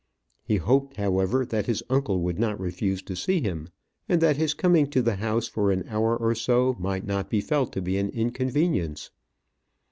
[0.43, 3.69] He hoped, however, that his uncle would not refuse to see him,
[4.09, 7.39] and that his coming to the house for an hour or so might not be
[7.39, 9.11] felt to be an inconvenience.